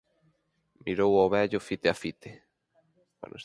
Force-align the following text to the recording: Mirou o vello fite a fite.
Mirou 0.83 1.13
o 1.15 1.25
vello 1.33 1.59
fite 1.67 1.87
a 1.89 1.93
fite. 2.01 2.31